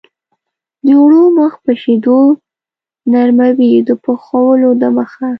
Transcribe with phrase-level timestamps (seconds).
[0.85, 2.19] د اوړو مخ په شیدو
[3.11, 5.27] نرموي د پخولو دمخه.